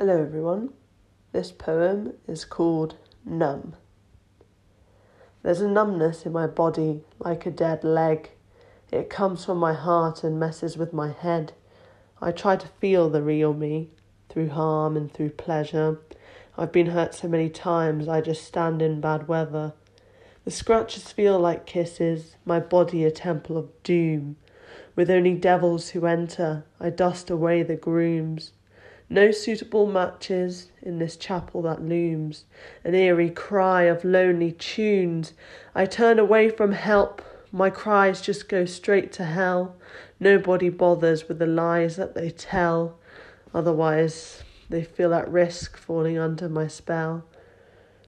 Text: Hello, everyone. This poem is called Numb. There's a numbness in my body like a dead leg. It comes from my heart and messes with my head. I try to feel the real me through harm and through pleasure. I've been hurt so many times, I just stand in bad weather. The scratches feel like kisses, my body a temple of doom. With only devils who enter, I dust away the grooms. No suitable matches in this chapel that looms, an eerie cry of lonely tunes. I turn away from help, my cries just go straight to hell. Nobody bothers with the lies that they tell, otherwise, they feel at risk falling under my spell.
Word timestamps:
Hello, 0.00 0.18
everyone. 0.18 0.70
This 1.32 1.52
poem 1.52 2.14
is 2.26 2.46
called 2.46 2.96
Numb. 3.22 3.76
There's 5.42 5.60
a 5.60 5.68
numbness 5.68 6.24
in 6.24 6.32
my 6.32 6.46
body 6.46 7.02
like 7.18 7.44
a 7.44 7.50
dead 7.50 7.84
leg. 7.84 8.30
It 8.90 9.10
comes 9.10 9.44
from 9.44 9.58
my 9.58 9.74
heart 9.74 10.24
and 10.24 10.40
messes 10.40 10.78
with 10.78 10.94
my 10.94 11.12
head. 11.12 11.52
I 12.18 12.32
try 12.32 12.56
to 12.56 12.66
feel 12.80 13.10
the 13.10 13.20
real 13.20 13.52
me 13.52 13.90
through 14.30 14.48
harm 14.48 14.96
and 14.96 15.12
through 15.12 15.32
pleasure. 15.32 16.00
I've 16.56 16.72
been 16.72 16.86
hurt 16.86 17.14
so 17.14 17.28
many 17.28 17.50
times, 17.50 18.08
I 18.08 18.22
just 18.22 18.44
stand 18.44 18.80
in 18.80 19.02
bad 19.02 19.28
weather. 19.28 19.74
The 20.46 20.50
scratches 20.50 21.12
feel 21.12 21.38
like 21.38 21.66
kisses, 21.66 22.36
my 22.46 22.58
body 22.58 23.04
a 23.04 23.10
temple 23.10 23.58
of 23.58 23.82
doom. 23.82 24.36
With 24.96 25.10
only 25.10 25.34
devils 25.34 25.90
who 25.90 26.06
enter, 26.06 26.64
I 26.80 26.88
dust 26.88 27.28
away 27.28 27.62
the 27.62 27.76
grooms. 27.76 28.52
No 29.12 29.32
suitable 29.32 29.88
matches 29.88 30.70
in 30.80 31.00
this 31.00 31.16
chapel 31.16 31.62
that 31.62 31.82
looms, 31.82 32.44
an 32.84 32.94
eerie 32.94 33.28
cry 33.28 33.82
of 33.82 34.04
lonely 34.04 34.52
tunes. 34.52 35.32
I 35.74 35.86
turn 35.86 36.20
away 36.20 36.48
from 36.48 36.70
help, 36.70 37.20
my 37.50 37.70
cries 37.70 38.20
just 38.20 38.48
go 38.48 38.64
straight 38.64 39.10
to 39.14 39.24
hell. 39.24 39.74
Nobody 40.20 40.68
bothers 40.68 41.26
with 41.26 41.40
the 41.40 41.46
lies 41.46 41.96
that 41.96 42.14
they 42.14 42.30
tell, 42.30 43.00
otherwise, 43.52 44.44
they 44.68 44.84
feel 44.84 45.12
at 45.12 45.28
risk 45.28 45.76
falling 45.76 46.16
under 46.16 46.48
my 46.48 46.68
spell. 46.68 47.24